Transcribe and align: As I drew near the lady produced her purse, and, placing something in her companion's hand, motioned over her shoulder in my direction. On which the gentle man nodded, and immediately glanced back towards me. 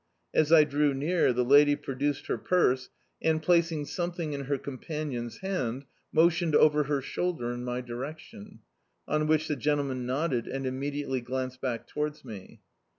As 0.33 0.51
I 0.51 0.63
drew 0.63 0.95
near 0.95 1.31
the 1.31 1.45
lady 1.45 1.75
produced 1.75 2.25
her 2.25 2.39
purse, 2.39 2.89
and, 3.21 3.39
placing 3.39 3.85
something 3.85 4.33
in 4.33 4.45
her 4.45 4.57
companion's 4.57 5.41
hand, 5.41 5.85
motioned 6.11 6.55
over 6.55 6.85
her 6.85 7.03
shoulder 7.03 7.53
in 7.53 7.63
my 7.63 7.81
direction. 7.81 8.61
On 9.07 9.27
which 9.27 9.47
the 9.47 9.55
gentle 9.55 9.85
man 9.85 10.07
nodded, 10.07 10.47
and 10.47 10.65
immediately 10.65 11.21
glanced 11.21 11.61
back 11.61 11.85
towards 11.85 12.25
me. 12.25 12.61